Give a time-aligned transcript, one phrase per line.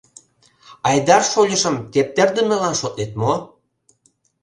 [0.89, 3.33] Айдар шольычым тептердымылан шотлет мо?